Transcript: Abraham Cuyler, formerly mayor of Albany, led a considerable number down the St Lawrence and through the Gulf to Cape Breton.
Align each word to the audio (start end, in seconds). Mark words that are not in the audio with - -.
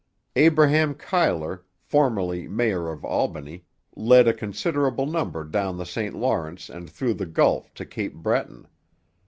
Abraham 0.35 0.95
Cuyler, 0.95 1.61
formerly 1.79 2.47
mayor 2.47 2.89
of 2.91 3.05
Albany, 3.05 3.65
led 3.95 4.27
a 4.27 4.33
considerable 4.33 5.05
number 5.05 5.43
down 5.43 5.77
the 5.77 5.85
St 5.85 6.15
Lawrence 6.15 6.69
and 6.71 6.89
through 6.89 7.13
the 7.13 7.27
Gulf 7.27 7.71
to 7.75 7.85
Cape 7.85 8.15
Breton. 8.15 8.67